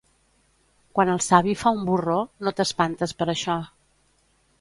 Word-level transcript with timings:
Quan 0.99 1.11
el 1.15 1.19
savi 1.25 1.53
fa 1.63 1.73
un 1.75 1.83
«borró», 1.89 2.15
no 2.47 2.53
t'espantes 2.61 3.13
per 3.21 3.29
això. 3.35 3.59